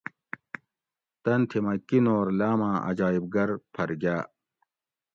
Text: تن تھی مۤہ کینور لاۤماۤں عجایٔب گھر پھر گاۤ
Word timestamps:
تن 1.23 1.39
تھی 1.49 1.59
مۤہ 1.65 1.73
کینور 1.87 2.25
لاۤماۤں 2.39 2.77
عجایٔب 2.89 3.23
گھر 3.35 3.49
پھر 3.73 3.89
گاۤ 4.01 4.23